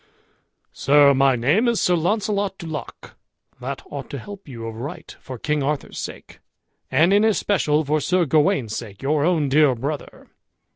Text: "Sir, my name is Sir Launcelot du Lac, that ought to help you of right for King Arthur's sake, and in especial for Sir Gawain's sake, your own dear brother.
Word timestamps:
"Sir, 0.73 1.13
my 1.13 1.35
name 1.35 1.67
is 1.67 1.79
Sir 1.79 1.93
Launcelot 1.93 2.57
du 2.57 2.65
Lac, 2.65 3.13
that 3.59 3.83
ought 3.91 4.09
to 4.09 4.17
help 4.17 4.47
you 4.47 4.65
of 4.65 4.77
right 4.77 5.15
for 5.19 5.37
King 5.37 5.61
Arthur's 5.61 5.99
sake, 5.99 6.39
and 6.89 7.13
in 7.13 7.23
especial 7.23 7.85
for 7.85 8.01
Sir 8.01 8.25
Gawain's 8.25 8.75
sake, 8.75 9.03
your 9.03 9.23
own 9.23 9.47
dear 9.47 9.75
brother. 9.75 10.31